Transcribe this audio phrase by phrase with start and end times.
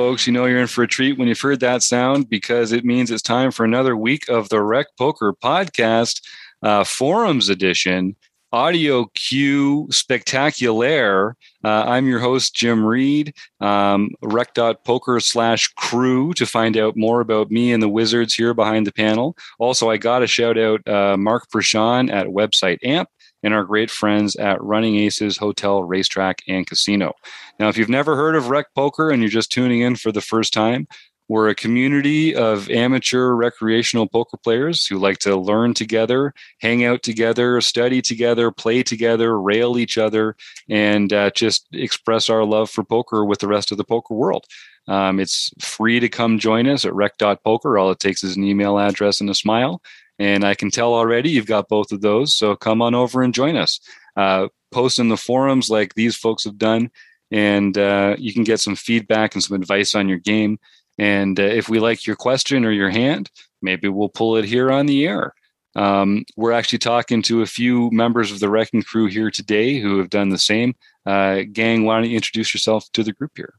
[0.00, 2.86] folks, you know you're in for a treat when you've heard that sound because it
[2.86, 6.22] means it's time for another week of the Rec Poker Podcast,
[6.62, 8.16] uh, Forums Edition,
[8.50, 11.34] Audio Q Spectaculaire.
[11.62, 17.50] Uh, I'm your host, Jim Reed, um, rec.poker slash crew to find out more about
[17.50, 19.36] me and the wizards here behind the panel.
[19.58, 23.10] Also, I got to shout out uh, Mark Prashan at Website Amp
[23.42, 27.14] and our great friends at Running Aces Hotel, Racetrack, and Casino.
[27.58, 30.20] Now, if you've never heard of Rec Poker and you're just tuning in for the
[30.20, 30.86] first time,
[31.30, 37.04] we're a community of amateur recreational poker players who like to learn together, hang out
[37.04, 40.34] together, study together, play together, rail each other,
[40.68, 44.44] and uh, just express our love for poker with the rest of the poker world.
[44.88, 47.78] Um, it's free to come join us at rec.poker.
[47.78, 49.80] All it takes is an email address and a smile.
[50.20, 52.34] And I can tell already you've got both of those.
[52.34, 53.80] So come on over and join us.
[54.16, 56.90] Uh, post in the forums like these folks have done,
[57.30, 60.58] and uh, you can get some feedback and some advice on your game.
[60.98, 63.30] And uh, if we like your question or your hand,
[63.62, 65.34] maybe we'll pull it here on the air.
[65.74, 69.98] Um, we're actually talking to a few members of the Wrecking Crew here today who
[69.98, 70.74] have done the same.
[71.06, 73.54] Uh, gang, why don't you introduce yourself to the group here?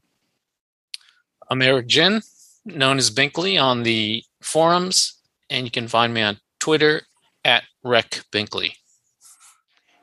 [1.50, 2.22] I'm Eric Jin,
[2.64, 5.14] known as Binkley on the forums,
[5.50, 7.02] and you can find me on Twitter
[7.44, 8.74] at Rec Binkley.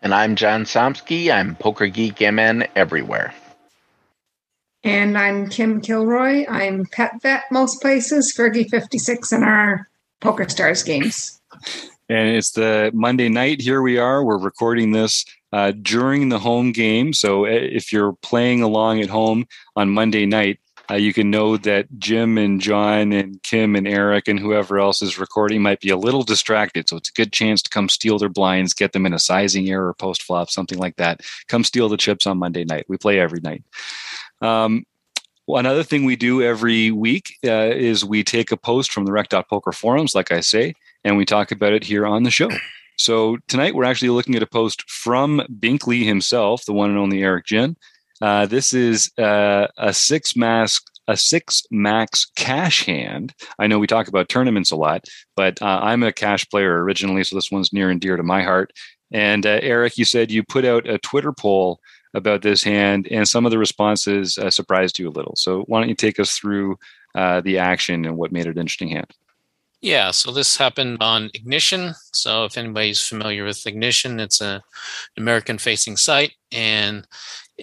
[0.01, 1.31] And I'm John Somsky.
[1.31, 3.33] I'm Poker Geek MN everywhere.
[4.83, 6.45] And I'm Kim Kilroy.
[6.49, 9.87] I'm pet vet most places, Fergie56 in our
[10.19, 11.39] Poker Stars games.
[12.09, 13.61] And it's the Monday night.
[13.61, 14.21] Here we are.
[14.25, 17.13] We're recording this uh, during the home game.
[17.13, 21.57] So uh, if you're playing along at home on Monday night, uh, you can know
[21.57, 25.89] that Jim and John and Kim and Eric and whoever else is recording might be
[25.89, 26.89] a little distracted.
[26.89, 29.69] So it's a good chance to come steal their blinds, get them in a sizing
[29.69, 31.21] error, post flop, something like that.
[31.47, 32.85] Come steal the chips on Monday night.
[32.87, 33.63] We play every night.
[34.41, 34.85] Um,
[35.47, 39.71] another thing we do every week uh, is we take a post from the rec.poker
[39.71, 42.49] forums, like I say, and we talk about it here on the show.
[42.97, 47.23] So tonight we're actually looking at a post from Binkley himself, the one and only
[47.23, 47.77] Eric Jin.
[48.21, 53.33] Uh, this is uh, a six mask a six max cash hand.
[53.57, 57.23] I know we talk about tournaments a lot, but uh, I'm a cash player originally,
[57.23, 58.71] so this one's near and dear to my heart.
[59.11, 61.79] And uh, Eric, you said you put out a Twitter poll
[62.13, 65.35] about this hand, and some of the responses uh, surprised you a little.
[65.35, 66.77] So why don't you take us through
[67.15, 69.11] uh, the action and what made it an interesting hand?
[69.81, 71.93] Yeah, so this happened on Ignition.
[72.13, 74.61] So if anybody's familiar with Ignition, it's a
[75.17, 77.07] American facing site and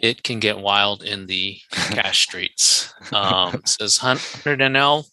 [0.03, 2.93] it can get wild in the cash streets.
[3.13, 5.05] Um, it says 100 NL.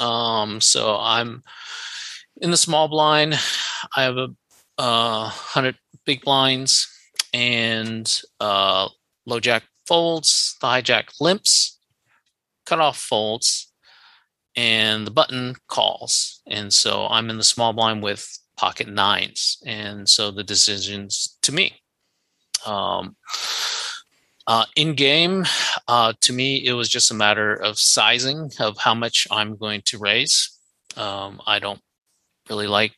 [0.00, 1.42] Um, so I'm
[2.40, 3.38] in the small blind.
[3.96, 4.28] I have a
[4.78, 6.88] uh, 100 big blinds
[7.32, 8.88] and uh,
[9.26, 11.78] low jack folds, the hijack limps,
[12.66, 13.72] cut off folds,
[14.56, 16.40] and the button calls.
[16.46, 19.58] And so I'm in the small blind with pocket nines.
[19.66, 21.80] And so the decision's to me.
[22.66, 23.16] Um,
[24.46, 25.44] uh, in game,
[25.88, 29.82] uh, to me, it was just a matter of sizing of how much I'm going
[29.86, 30.50] to raise.
[30.96, 31.80] Um, I don't
[32.48, 32.92] really like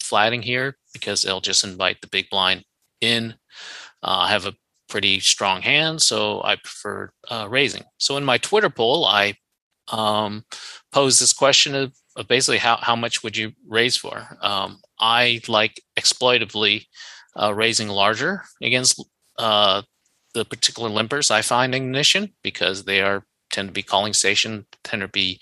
[0.00, 2.64] flatting here because it'll just invite the big blind
[3.00, 3.34] in.
[4.02, 4.54] Uh, I have a
[4.88, 7.82] pretty strong hand, so I prefer uh, raising.
[7.98, 9.34] So in my Twitter poll, I
[9.88, 10.44] um,
[10.92, 14.24] posed this question of, of, basically how, how much would you raise for?
[14.40, 16.86] Um, I like exploitively
[17.34, 19.04] uh, raising larger against
[19.38, 19.82] uh,
[20.36, 25.02] the particular limpers I find ignition because they are tend to be calling station, tend
[25.02, 25.40] to be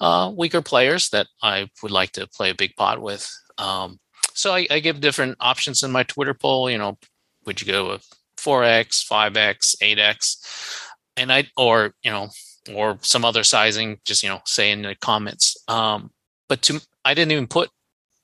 [0.00, 3.30] uh, weaker players that I would like to play a big pot with.
[3.58, 4.00] Um,
[4.34, 6.70] so I, I, give different options in my Twitter poll.
[6.70, 6.98] You know,
[7.44, 8.08] would you go with
[8.38, 12.30] 4x, 5x, 8x, and I or you know
[12.74, 13.98] or some other sizing.
[14.04, 15.56] Just you know, say in the comments.
[15.68, 16.10] Um,
[16.48, 17.70] but to I didn't even put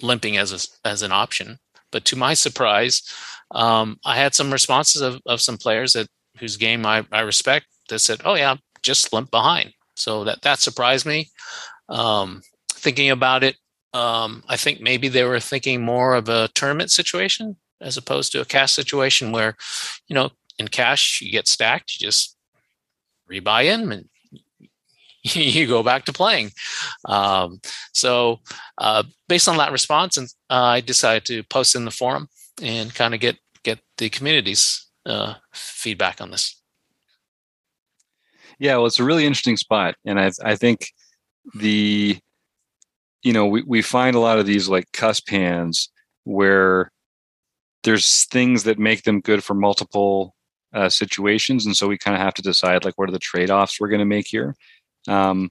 [0.02, 1.58] limping as a, as an option.
[1.90, 3.02] But to my surprise,
[3.50, 6.08] um, I had some responses of, of some players that
[6.38, 10.58] whose game I, I respect that said, "Oh yeah, just limp behind." So that that
[10.58, 11.30] surprised me.
[11.88, 12.42] Um,
[12.72, 13.56] thinking about it,
[13.94, 18.40] um, I think maybe they were thinking more of a tournament situation as opposed to
[18.40, 19.56] a cash situation where,
[20.08, 22.36] you know, in cash you get stacked, you just
[23.30, 24.08] rebuy in and
[25.34, 26.50] you go back to playing.
[27.04, 27.60] Um,
[27.92, 28.40] so
[28.78, 32.28] uh, based on that response, and uh, I decided to post in the forum
[32.62, 36.60] and kind of get get the community's uh, feedback on this.
[38.58, 40.92] Yeah, well, it's a really interesting spot, and I I think
[41.54, 42.18] the
[43.22, 45.90] you know we we find a lot of these like cusp hands
[46.24, 46.90] where
[47.84, 50.34] there's things that make them good for multiple
[50.74, 53.50] uh, situations, and so we kind of have to decide like what are the trade
[53.50, 54.56] offs we're going to make here.
[55.06, 55.50] Um,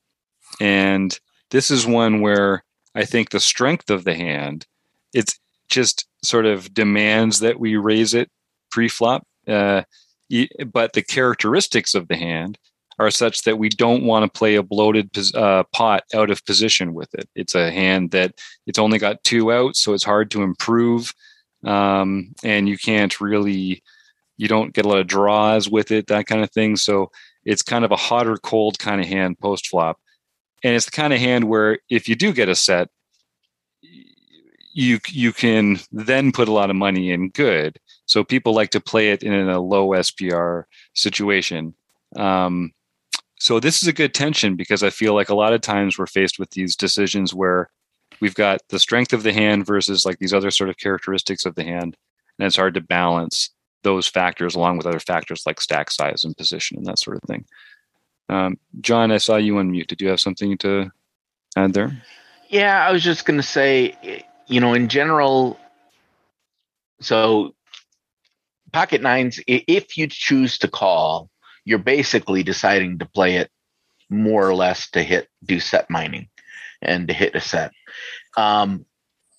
[0.59, 1.17] and
[1.51, 2.63] this is one where
[2.95, 4.65] I think the strength of the hand,
[5.13, 5.39] it's
[5.69, 8.29] just sort of demands that we raise it
[8.71, 9.25] pre-flop.
[9.47, 9.83] Uh,
[10.73, 12.57] but the characteristics of the hand
[12.99, 16.93] are such that we don't want to play a bloated uh, pot out of position
[16.93, 17.29] with it.
[17.35, 18.33] It's a hand that
[18.65, 21.13] it's only got two outs, so it's hard to improve,
[21.63, 23.83] um, and you can't really,
[24.37, 26.75] you don't get a lot of draws with it, that kind of thing.
[26.75, 27.11] So
[27.47, 29.99] it's kind of a hot or cold kind of hand post flop,
[30.63, 32.89] and it's the kind of hand where if you do get a set,
[34.73, 37.79] you you can then put a lot of money in good.
[38.05, 41.73] So people like to play it in a low SPR situation.
[42.17, 42.73] Um,
[43.39, 46.07] so this is a good tension because I feel like a lot of times we're
[46.07, 47.69] faced with these decisions where
[48.19, 51.55] we've got the strength of the hand versus like these other sort of characteristics of
[51.55, 51.95] the hand,
[52.37, 53.51] and it's hard to balance
[53.87, 57.23] those factors along with other factors like stack size and position and that sort of
[57.23, 57.45] thing.
[58.27, 59.87] Um, John, I saw you unmute.
[59.87, 60.91] Did you have something to
[61.55, 62.03] add there?
[62.49, 65.57] Yeah, I was just going to say, you know, in general,
[66.99, 67.55] so
[68.73, 71.29] pocket nines, if you choose to call,
[71.63, 73.49] you're basically deciding to play it
[74.09, 76.27] more or less to hit do set mining
[76.81, 77.71] and to hit a set.
[78.35, 78.85] Um,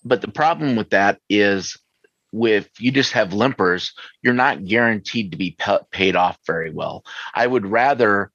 [0.03, 1.77] but the problem with that is
[2.31, 3.91] with you just have limpers,
[4.21, 5.57] you're not guaranteed to be
[5.91, 7.03] paid off very well.
[7.33, 8.31] I would rather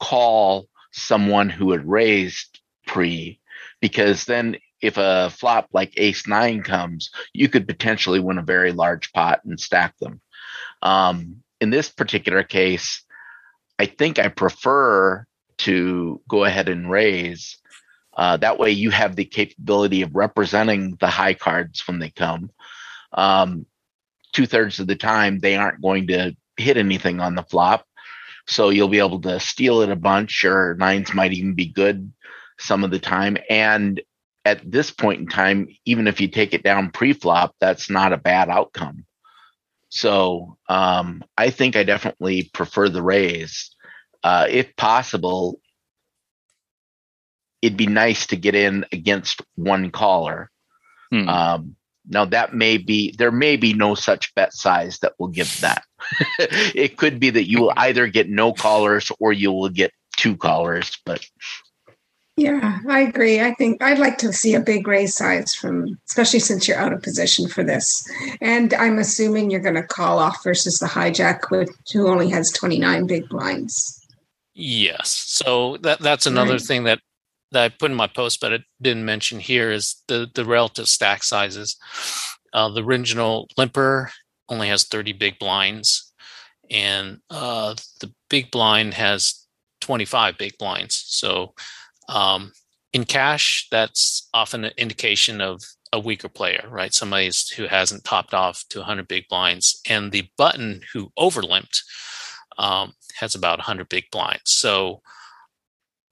[0.00, 3.40] call someone who had raised pre
[3.80, 8.72] because then if a flop like ace nine comes, you could potentially win a very
[8.72, 10.20] large pot and stack them.
[10.82, 13.02] Um, in this particular case,
[13.78, 15.26] I think I prefer
[15.58, 17.58] to go ahead and raise.
[18.16, 22.50] Uh, that way, you have the capability of representing the high cards when they come.
[23.12, 23.66] Um,
[24.32, 27.84] Two thirds of the time, they aren't going to hit anything on the flop.
[28.46, 32.12] So you'll be able to steal it a bunch, or nines might even be good
[32.58, 33.36] some of the time.
[33.48, 34.00] And
[34.44, 38.12] at this point in time, even if you take it down pre flop, that's not
[38.12, 39.04] a bad outcome.
[39.88, 43.74] So um, I think I definitely prefer the raise.
[44.22, 45.60] Uh, if possible,
[47.62, 50.50] it'd be nice to get in against one caller.
[51.10, 51.28] Hmm.
[51.28, 51.76] Um,
[52.08, 55.84] now that may be there may be no such bet size that will give that.
[56.38, 60.36] it could be that you will either get no callers or you will get two
[60.36, 61.24] callers, but
[62.40, 63.40] yeah, I agree.
[63.42, 66.92] I think I'd like to see a big raise size from, especially since you're out
[66.92, 68.08] of position for this.
[68.40, 72.50] And I'm assuming you're going to call off versus the hijack, which who only has
[72.50, 74.06] 29 big blinds.
[74.54, 75.10] Yes.
[75.10, 76.60] So that that's another right.
[76.62, 77.00] thing that
[77.52, 80.88] that I put in my post, but I didn't mention here is the the relative
[80.88, 81.76] stack sizes.
[82.52, 84.10] Uh, the original limper
[84.48, 86.12] only has 30 big blinds,
[86.70, 89.46] and uh, the big blind has
[89.80, 91.04] 25 big blinds.
[91.06, 91.54] So
[92.08, 92.52] um,
[92.92, 95.62] in cash, that's often an indication of
[95.92, 96.92] a weaker player, right?
[96.94, 101.82] Somebody who hasn't topped off to 100 big blinds, and the button who overlimped
[102.58, 104.42] um, has about 100 big blinds.
[104.46, 105.02] So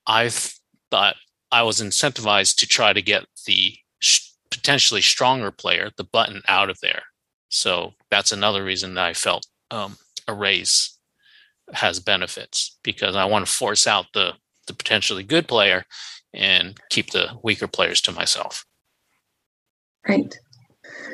[0.06, 0.52] I've
[0.90, 1.16] thought
[1.50, 6.70] I was incentivized to try to get the sh- potentially stronger player, the button, out
[6.70, 7.02] of there.
[7.48, 10.98] So that's another reason that I felt um, a raise
[11.72, 14.34] has benefits because I want to force out the
[14.66, 15.84] the potentially good player
[16.34, 18.66] and keep the weaker players to myself.
[20.06, 20.38] Right.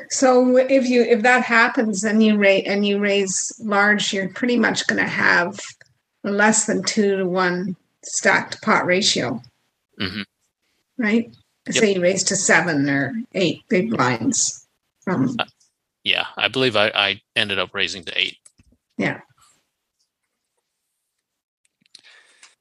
[0.09, 4.57] So if you if that happens and you rate and you raise large, you're pretty
[4.57, 5.59] much going to have
[6.23, 9.41] less than two to one stacked pot ratio.
[9.99, 10.21] Mm-hmm.
[10.97, 11.35] Right.
[11.67, 11.75] Yep.
[11.75, 14.67] Say you raise to seven or eight big blinds.
[15.07, 15.45] uh,
[16.03, 18.37] yeah, I believe I, I ended up raising to eight.
[18.97, 19.21] Yeah.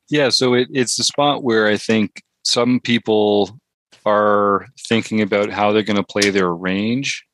[0.09, 3.59] Yeah, so it, it's the spot where I think some people
[4.07, 7.25] are thinking about how they're going to play their range,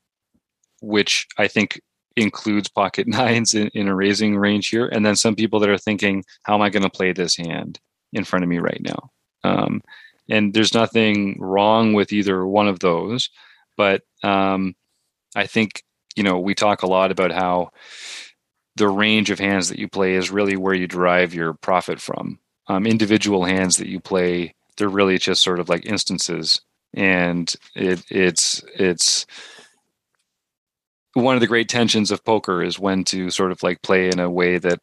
[0.81, 1.81] which I think
[2.17, 4.87] includes pocket nines in, in a raising range here.
[4.87, 7.79] And then some people that are thinking, how am I going to play this hand
[8.13, 9.11] in front of me right now?
[9.45, 9.83] Um,
[10.29, 13.31] and there's nothing wrong with either one of those.
[13.77, 14.75] But um,
[15.35, 15.83] I think,
[16.17, 17.71] you know, we talk a lot about how
[18.77, 22.39] the range of hands that you play is really where you derive your profit from
[22.69, 26.61] um, individual hands that you play they're really just sort of like instances
[26.95, 29.27] and it, it's it's
[31.15, 34.21] one of the great tensions of poker is when to sort of like play in
[34.21, 34.81] a way that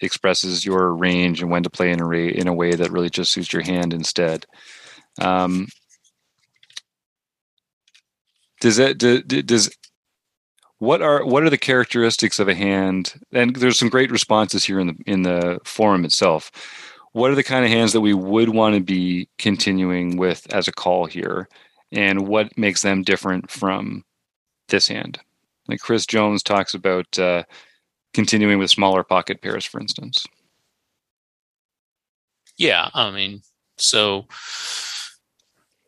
[0.00, 3.10] expresses your range and when to play in a way in a way that really
[3.10, 4.46] just suits your hand instead.
[5.20, 5.66] Um,
[8.60, 9.70] does that do, does
[10.78, 13.14] what are what are the characteristics of a hand?
[13.32, 16.50] And there's some great responses here in the in the forum itself.
[17.12, 20.68] What are the kind of hands that we would want to be continuing with as
[20.68, 21.48] a call here,
[21.90, 24.04] and what makes them different from
[24.68, 25.18] this hand?
[25.66, 27.42] Like Chris Jones talks about uh,
[28.14, 30.26] continuing with smaller pocket pairs, for instance.
[32.56, 33.42] Yeah, I mean,
[33.76, 34.26] so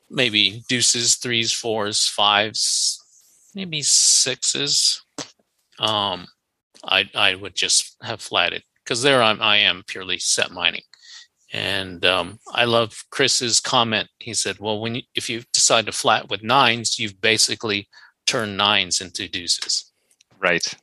[0.09, 3.03] maybe deuces, threes, fours, fives,
[3.55, 5.03] maybe sixes.
[5.79, 6.27] Um,
[6.85, 10.83] I I would just have flatted because there I'm I am purely set mining,
[11.53, 14.09] and um, I love Chris's comment.
[14.19, 17.89] He said, "Well, when you, if you decide to flat with nines, you've basically
[18.27, 19.93] turned nines into deuces."
[20.39, 20.75] Right.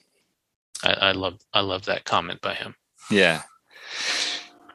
[0.84, 2.76] I, I love I love that comment by him.
[3.10, 3.44] Yeah,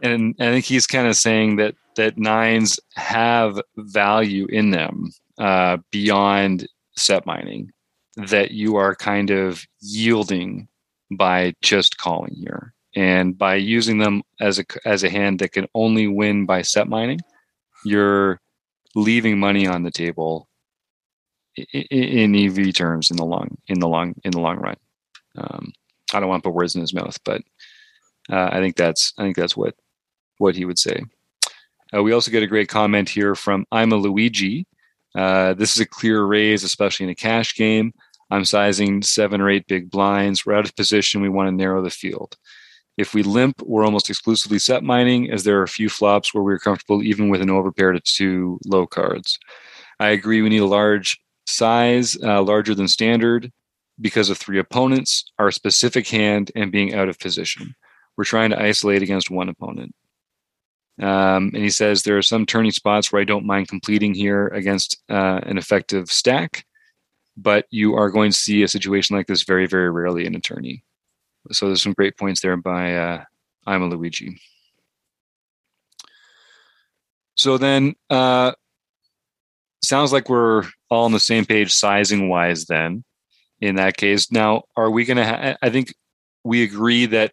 [0.00, 5.78] and I think he's kind of saying that that nines have value in them uh,
[5.90, 6.66] beyond
[6.96, 7.70] set mining
[8.16, 10.68] that you are kind of yielding
[11.10, 15.66] by just calling here and by using them as a as a hand that can
[15.74, 17.20] only win by set mining
[17.84, 18.40] you're
[18.94, 20.48] leaving money on the table
[21.56, 24.76] in EV terms in the long in the long in the long run.
[25.36, 25.72] Um,
[26.14, 27.42] I don't want to put words in his mouth, but
[28.30, 29.74] uh, I think that's I think that's what
[30.38, 31.02] what he would say.
[31.94, 34.66] Uh, we also get a great comment here from I'm a Luigi.
[35.14, 37.92] Uh, this is a clear raise, especially in a cash game.
[38.30, 40.46] I'm sizing seven or eight big blinds.
[40.46, 41.20] We're out of position.
[41.20, 42.36] We want to narrow the field.
[42.96, 46.42] If we limp, we're almost exclusively set mining, as there are a few flops where
[46.42, 49.38] we're comfortable even with an overpair to two low cards.
[50.00, 53.50] I agree we need a large size, uh, larger than standard,
[54.00, 57.74] because of three opponents, our specific hand, and being out of position.
[58.16, 59.94] We're trying to isolate against one opponent.
[61.00, 64.48] Um, and he says there are some tourney spots where I don't mind completing here
[64.48, 66.66] against uh, an effective stack
[67.36, 70.40] but you are going to see a situation like this very, very rarely in a
[70.40, 70.84] tourney.
[71.50, 73.24] So there's some great points there by uh,
[73.66, 74.38] I'm a Luigi.
[77.34, 78.52] So then, uh,
[79.82, 82.66] sounds like we're all on the same page sizing wise.
[82.66, 83.04] Then,
[83.62, 85.24] in that case, now are we going to?
[85.24, 85.94] Ha- I think
[86.44, 87.32] we agree that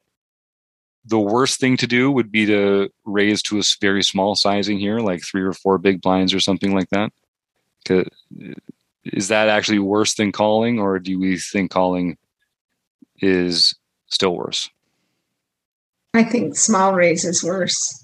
[1.06, 5.00] the worst thing to do would be to raise to a very small sizing here,
[5.00, 7.12] like three or four big blinds or something like that
[9.06, 12.18] is that actually worse than calling, or do we think calling
[13.22, 13.76] is
[14.08, 14.70] still worse?
[16.14, 18.04] I think small raise is worse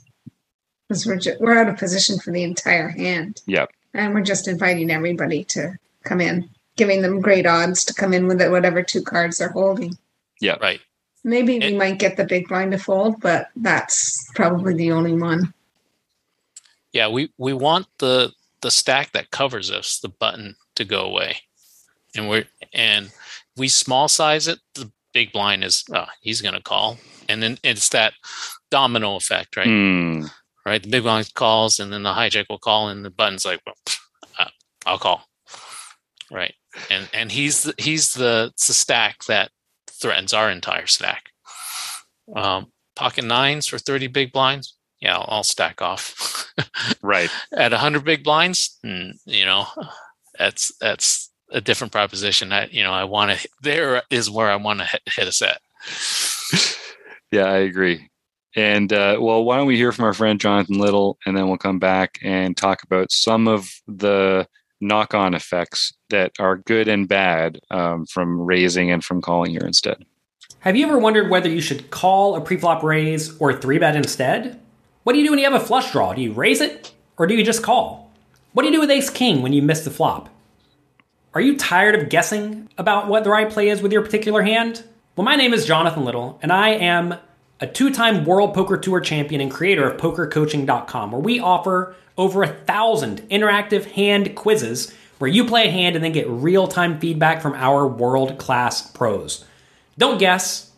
[0.88, 3.42] because we're just, we're out of position for the entire hand.
[3.48, 3.72] Yep.
[3.94, 8.28] And we're just inviting everybody to come in, giving them great odds to come in
[8.28, 9.98] with it, whatever two cards they're holding.
[10.42, 10.58] Yeah.
[10.62, 10.82] Right.
[11.24, 15.54] Maybe we might get the big blind to fold, but that's probably the only one.
[16.94, 21.38] Yeah, we we want the the stack that covers us, the button, to go away.
[22.16, 23.12] And we're and
[23.58, 27.00] we small size it, the big blind is oh, he's gonna call.
[27.28, 28.14] And then it's that
[28.70, 29.68] domino effect, right?
[29.68, 30.30] Mm.
[30.64, 30.82] Right.
[30.82, 33.76] The big blind calls and then the hijack will call and the button's like, well,
[34.38, 34.50] uh,
[34.86, 35.28] I'll call.
[36.36, 36.54] Right.
[36.90, 39.52] And and he's the, he's the, the stack that
[39.90, 41.30] threatens our entire stack.
[42.36, 44.76] Um, pocket nines for 30 big blinds.
[45.00, 46.52] Yeah, I'll, I'll stack off.
[47.02, 47.30] right.
[47.54, 49.66] At 100 big blinds, mm, you know,
[50.38, 52.52] that's that's a different proposition.
[52.52, 55.32] I you know I want to there is where I want to hit, hit a
[55.32, 55.62] set.
[57.32, 58.10] yeah, I agree.
[58.58, 61.58] And uh, well, why don't we hear from our friend Jonathan Little, and then we'll
[61.58, 64.48] come back and talk about some of the
[64.82, 70.06] knock-on effects that are good and bad um, from raising and from calling here instead.
[70.60, 74.60] Have you ever wondered whether you should call a preflop raise or three bet instead?
[75.04, 76.14] What do you do when you have a flush draw?
[76.14, 78.12] Do you raise it or do you just call?
[78.54, 80.30] What do you do with ace king when you miss the flop?
[81.34, 84.84] Are you tired of guessing about what the right play is with your particular hand?
[85.16, 87.16] Well, my name is Jonathan Little, and I am
[87.60, 92.44] a two time World Poker Tour champion and creator of PokerCoaching.com, where we offer over
[92.44, 97.00] a thousand interactive hand quizzes where you play a hand and then get real time
[97.00, 99.46] feedback from our world class pros.
[99.98, 100.72] Don't guess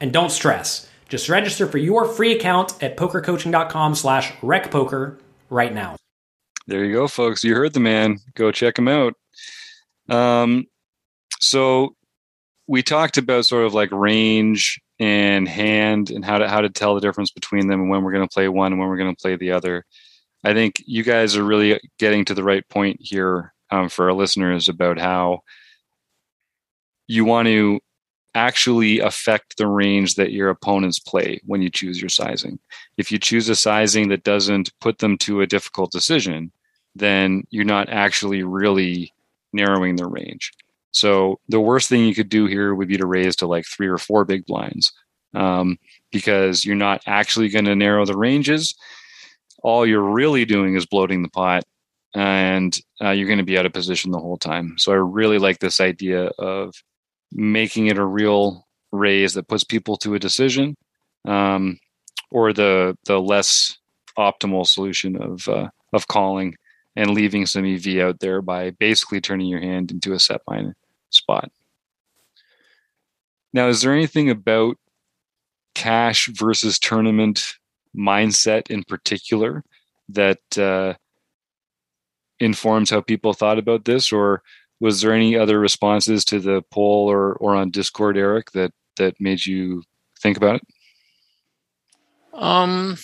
[0.00, 0.88] and don't stress.
[1.08, 5.18] Just register for your free account at pokercoaching.com slash recpoker
[5.48, 5.96] right now.
[6.66, 7.42] There you go, folks.
[7.42, 8.18] You heard the man.
[8.34, 9.14] Go check him out.
[10.10, 10.66] Um,
[11.40, 11.94] so
[12.66, 16.94] we talked about sort of like range and hand and how to how to tell
[16.94, 19.14] the difference between them and when we're going to play one and when we're going
[19.14, 19.84] to play the other.
[20.44, 24.14] I think you guys are really getting to the right point here um, for our
[24.14, 25.40] listeners about how
[27.06, 27.80] you want to
[28.34, 32.58] actually affect the range that your opponents play when you choose your sizing.
[32.96, 36.52] If you choose a sizing that doesn't put them to a difficult decision,
[36.94, 39.12] then you're not actually really
[39.52, 40.52] narrowing the range.
[40.92, 43.88] So the worst thing you could do here would be to raise to like three
[43.88, 44.92] or four big blinds.
[45.34, 45.78] um,
[46.10, 48.74] because you're not actually going to narrow the ranges.
[49.62, 51.64] All you're really doing is bloating the pot,
[52.14, 54.74] and uh, you're going to be out of position the whole time.
[54.78, 56.74] So I really like this idea of
[57.32, 60.74] making it a real raise that puts people to a decision,
[61.26, 61.78] um,
[62.30, 63.76] or the the less
[64.16, 66.54] optimal solution of uh, of calling
[66.96, 70.74] and leaving some EV out there by basically turning your hand into a set mine
[71.10, 71.50] spot.
[73.52, 74.76] Now, is there anything about
[75.74, 77.54] cash versus tournament
[77.96, 79.62] mindset in particular
[80.08, 80.94] that uh,
[82.40, 84.42] informs how people thought about this, or
[84.80, 89.20] was there any other responses to the poll or or on Discord, Eric, that that
[89.20, 89.82] made you
[90.20, 90.62] think about it?
[92.32, 92.96] Um.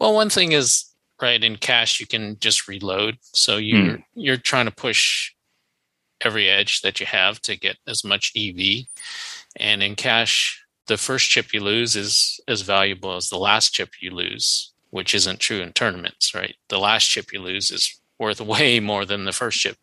[0.00, 0.84] Well, one thing is
[1.22, 4.04] right in cash you can just reload, so you're mm.
[4.14, 5.32] you're trying to push
[6.20, 8.86] every edge that you have to get as much EV,
[9.56, 13.90] and in cash the first chip you lose is as valuable as the last chip
[14.00, 16.54] you lose, which isn't true in tournaments, right?
[16.68, 19.76] The last chip you lose is worth way more than the first chip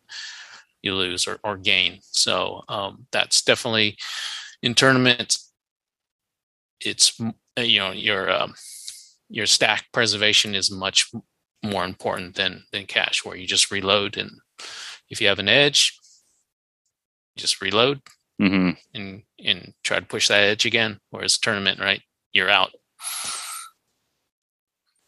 [0.80, 1.98] you lose or, or gain.
[2.00, 3.98] So um, that's definitely
[4.62, 5.52] in tournaments.
[6.80, 7.20] It's
[7.58, 8.54] you know your um,
[9.28, 11.12] your stack preservation is much
[11.62, 14.30] more important than than cash, where you just reload and
[15.10, 16.00] if you have an edge,
[17.36, 18.00] just reload
[18.40, 18.70] mm-hmm.
[18.94, 21.00] and and try to push that edge again.
[21.10, 22.00] Whereas tournament, right,
[22.32, 22.70] you're out.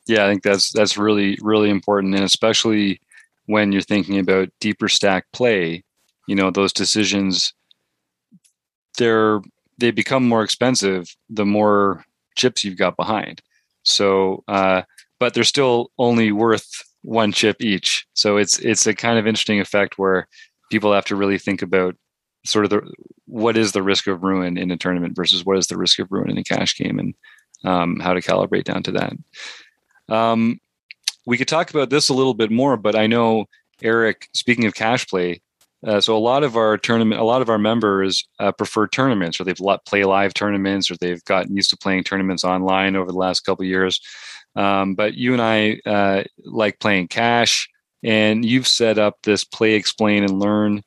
[0.07, 3.01] Yeah, I think that's that's really really important, and especially
[3.47, 5.83] when you're thinking about deeper stack play,
[6.27, 7.53] you know, those decisions
[8.99, 9.41] they're
[9.79, 12.05] they become more expensive the more
[12.37, 13.43] chips you've got behind.
[13.83, 14.83] So, uh,
[15.21, 16.69] but they're still only worth
[17.03, 18.07] one chip each.
[18.15, 20.29] So it's it's a kind of interesting effect where
[20.71, 21.97] people have to really think about
[22.47, 22.83] sort of the
[23.27, 26.11] what is the risk of ruin in a tournament versus what is the risk of
[26.11, 27.15] ruin in a cash game and
[27.65, 29.13] um, how to calibrate down to that.
[30.09, 30.61] Um,
[31.27, 33.47] we could talk about this a little bit more, but I know
[33.83, 34.29] Eric.
[34.35, 35.41] Speaking of cash play,
[35.87, 39.41] uh, so a lot of our tournament, a lot of our members uh, prefer tournaments,
[39.41, 43.19] or they've play live tournaments, or they've gotten used to playing tournaments online over the
[43.19, 44.01] last couple years.
[44.57, 47.69] Um, but you and I uh, like playing cash,
[48.03, 50.83] and you've set up this play, explain, and learn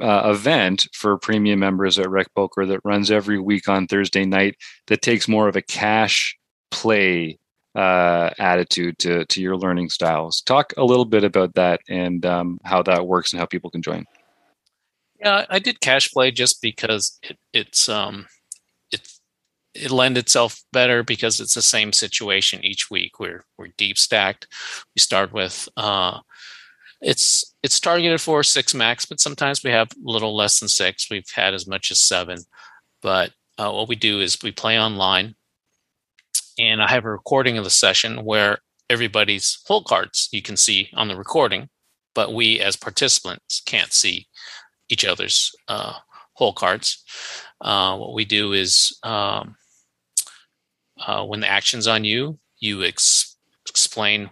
[0.00, 4.56] uh, event for premium members at Rec Poker that runs every week on Thursday night.
[4.88, 6.36] That takes more of a cash
[6.70, 7.38] play
[7.76, 10.40] uh, attitude to to your learning styles.
[10.40, 13.82] Talk a little bit about that and um, how that works and how people can
[13.82, 14.06] join.
[15.20, 18.26] Yeah, I did cash play just because it, it's um
[18.90, 19.06] it
[19.74, 23.20] it lend itself better because it's the same situation each week.
[23.20, 24.48] We're we're deep stacked.
[24.94, 26.20] We start with uh
[27.02, 31.10] it's it's targeted for six max, but sometimes we have a little less than six.
[31.10, 32.38] We've had as much as seven.
[33.02, 35.35] But uh, what we do is we play online
[36.58, 40.90] and I have a recording of the session where everybody's hole cards you can see
[40.94, 41.68] on the recording,
[42.14, 44.26] but we as participants can't see
[44.88, 45.94] each other's uh,
[46.34, 47.02] hole cards.
[47.60, 49.56] Uh, what we do is um,
[51.04, 53.36] uh, when the action's on you, you ex-
[53.68, 54.30] explain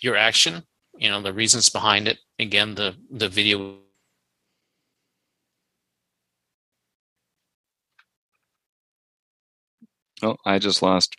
[0.00, 0.64] your action,
[0.98, 2.18] you know, the reasons behind it.
[2.38, 3.76] Again, the, the video
[10.20, 11.14] Oh, I just lost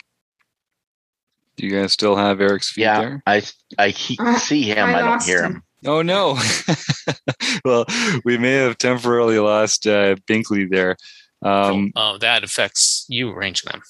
[1.60, 3.24] do you guys still have Eric's feed yeah, there?
[3.28, 3.44] I
[3.78, 4.88] I he, see him.
[4.88, 5.56] I, I don't hear him.
[5.56, 5.64] him.
[5.86, 6.38] Oh no!
[7.66, 7.86] well,
[8.24, 10.96] we may have temporarily lost uh, Binkley there.
[11.42, 13.82] Um, oh, oh, that affects you arranging them.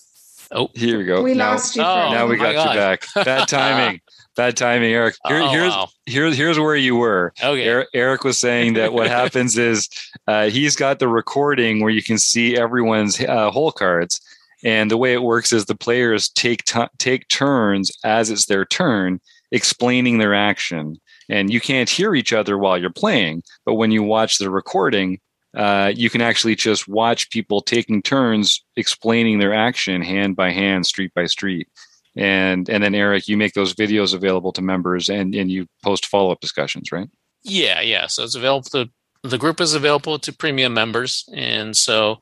[0.52, 1.22] Oh, here we go.
[1.22, 1.84] We now, lost you.
[1.84, 3.06] Oh, now we got you back.
[3.14, 4.02] Bad timing.
[4.36, 5.16] Bad timing, Eric.
[5.28, 5.90] Here, oh, here's wow.
[6.08, 7.34] here's here's where you were.
[7.42, 7.64] Okay.
[7.64, 9.90] Eric, Eric was saying that what happens is
[10.28, 14.22] uh, he's got the recording where you can see everyone's uh, hole cards,
[14.64, 18.66] and the way it works is the players take t- take turns as it's their
[18.66, 19.20] turn
[19.52, 20.98] explaining their action.
[21.30, 25.20] And you can't hear each other while you're playing, but when you watch the recording,
[25.56, 30.86] uh, you can actually just watch people taking turns explaining their action hand by hand,
[30.86, 31.68] street by street.
[32.16, 36.06] And and then Eric, you make those videos available to members and and you post
[36.06, 37.10] follow up discussions, right?
[37.44, 38.08] Yeah, yeah.
[38.08, 38.90] So it's available to
[39.24, 42.20] the group is available to premium members, and so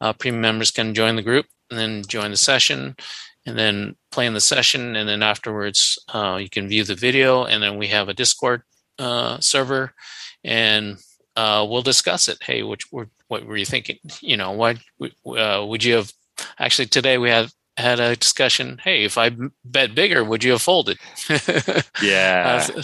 [0.00, 2.96] uh, premium members can join the group and then join the session
[3.46, 7.44] and then play in the session and then afterwards uh, you can view the video
[7.44, 8.62] and then we have a discord
[8.98, 9.92] uh, server
[10.44, 10.98] and
[11.36, 12.38] uh, we'll discuss it.
[12.42, 13.98] Hey which what were you thinking?
[14.20, 16.12] You know what uh, would you have
[16.58, 19.30] actually today we had had a discussion hey if i
[19.62, 20.98] bet bigger would you have folded?
[22.02, 22.66] Yeah.
[22.74, 22.82] Uh,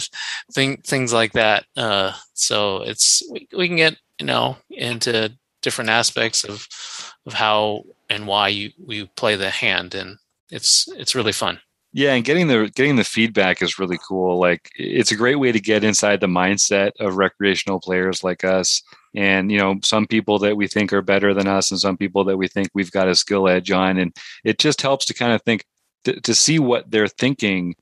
[0.53, 5.89] thing, things like that uh, so it's we, we can get you know into different
[5.89, 6.67] aspects of
[7.25, 10.17] of how and why you you play the hand, and
[10.49, 11.59] it's it's really fun.
[11.91, 14.39] Yeah, and getting the getting the feedback is really cool.
[14.39, 18.81] Like it's a great way to get inside the mindset of recreational players like us.
[19.15, 22.23] And you know, some people that we think are better than us, and some people
[22.25, 25.33] that we think we've got a skill edge on, and it just helps to kind
[25.33, 25.65] of think
[26.05, 27.75] to, to see what they're thinking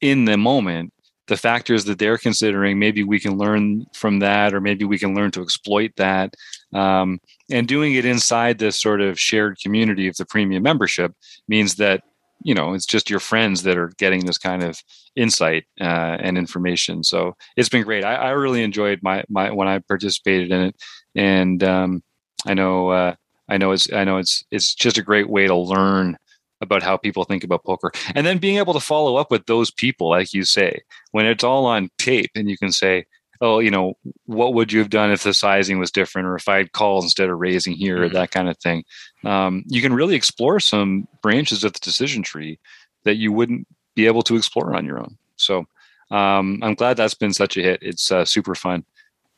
[0.00, 0.92] in the moment
[1.28, 5.14] the factors that they're considering maybe we can learn from that or maybe we can
[5.14, 6.34] learn to exploit that
[6.74, 11.12] um, and doing it inside this sort of shared community of the premium membership
[11.48, 12.02] means that
[12.42, 14.82] you know it's just your friends that are getting this kind of
[15.16, 17.02] insight uh, and information.
[17.02, 18.04] So it's been great.
[18.04, 20.76] I, I, really enjoyed my my when i participated in it.
[21.14, 22.02] And um,
[22.46, 23.14] i know uh,
[23.48, 26.16] i know it's i know it's it's just a great way to learn
[26.60, 27.92] about how people think about poker.
[28.14, 30.80] And then being able to follow up with those people like you say
[31.12, 33.06] when it's all on tape and you can say
[33.40, 33.96] oh you know
[34.26, 37.28] what would you have done if the sizing was different or if i'd called instead
[37.28, 38.14] of raising here mm-hmm.
[38.14, 38.84] that kind of thing?
[39.24, 42.58] Um, you can really explore some branches of the decision tree
[43.04, 45.16] that you wouldn't be able to explore on your own.
[45.36, 45.66] So
[46.10, 47.82] um, i'm glad that's been such a hit.
[47.82, 48.84] It's uh, super fun.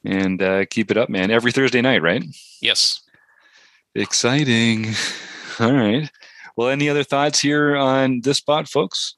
[0.05, 1.31] And uh, keep it up man.
[1.31, 2.25] Every thursday night right?
[2.61, 3.01] Yes.
[3.95, 4.95] Exciting.
[5.61, 6.11] All right.
[6.57, 9.17] Well, any other thoughts here on this spot, folks?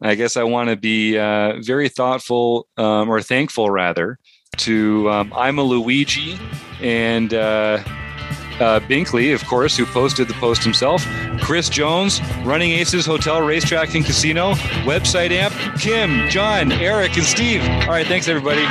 [0.00, 4.18] I guess I want to be uh, very thoughtful um, or thankful, rather,
[4.58, 6.38] to um, I'm a Luigi
[6.80, 7.82] and uh,
[8.60, 11.04] uh, Binkley, of course, who posted the post himself.
[11.40, 14.52] Chris Jones, Running Aces Hotel, Racetrack, and Casino,
[14.84, 17.62] website amp, Kim, John, Eric, and Steve.
[17.62, 18.64] All right, thanks, everybody.